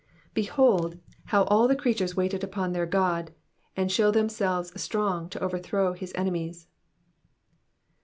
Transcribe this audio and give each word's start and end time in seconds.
Behold, 0.33 0.97
how 1.25 1.43
all 1.43 1.67
the 1.67 1.75
creatures 1.75 2.15
wait 2.17 2.33
upon 2.33 2.71
their 2.71 2.87
God, 2.87 3.31
ana 3.77 3.87
show 3.87 4.09
themselves 4.09 4.73
strong 4.81 5.29
to 5.29 5.39
overthrow 5.43 5.93
his 5.93 6.11
enemies. 6.15 6.65